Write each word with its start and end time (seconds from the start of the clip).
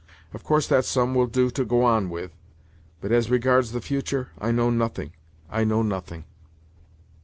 Of 0.33 0.43
course 0.43 0.65
that 0.65 0.83
sum 0.83 1.13
will 1.13 1.27
do 1.27 1.51
to 1.51 1.63
go 1.63 1.83
on 1.83 2.09
with, 2.09 2.31
but, 3.01 3.11
as 3.11 3.29
regards 3.29 3.71
the 3.71 3.81
future, 3.81 4.29
I 4.39 4.49
know 4.49 4.71
nothing, 4.71 5.11
I 5.47 5.63
know 5.63 5.83
nothing." 5.83 6.23